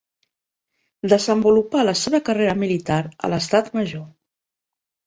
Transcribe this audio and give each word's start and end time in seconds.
Desenvolupà 1.13 1.85
la 1.91 1.95
seva 2.01 2.23
carrera 2.31 2.59
militar 2.65 3.01
a 3.29 3.35
l'Estat 3.35 3.73
major. 3.81 4.07